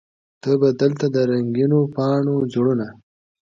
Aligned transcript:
ته 0.41 0.51
به 0.59 0.69
دلته 0.81 1.05
د 1.15 1.15
رنګینو 1.31 1.79
پاڼو 1.93 2.35
زړونه 2.53 2.87